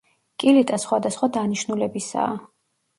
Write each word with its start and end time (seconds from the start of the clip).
კილიტა 0.43 0.79
სხვადასხვა 0.85 1.31
დანიშნულებისაა. 1.37 2.37